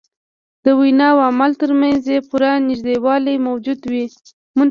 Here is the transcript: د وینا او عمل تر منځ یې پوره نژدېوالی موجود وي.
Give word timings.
د 0.63 0.65
وینا 0.79 1.07
او 1.13 1.19
عمل 1.27 1.51
تر 1.61 1.71
منځ 1.81 2.01
یې 2.11 2.19
پوره 2.29 2.51
نژدېوالی 2.67 3.35
موجود 3.47 3.79
وي. 3.91 4.05